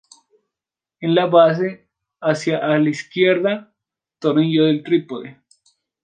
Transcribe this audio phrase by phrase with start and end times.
[0.99, 1.87] En la base
[2.21, 3.71] hacia al izquierda
[4.17, 5.39] tornillo del trípode.